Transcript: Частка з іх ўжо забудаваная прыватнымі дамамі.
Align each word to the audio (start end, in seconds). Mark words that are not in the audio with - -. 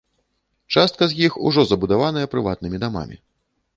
Частка 0.77 1.03
з 1.11 1.19
іх 1.27 1.37
ўжо 1.49 1.65
забудаваная 1.73 2.25
прыватнымі 2.33 2.77
дамамі. 2.85 3.15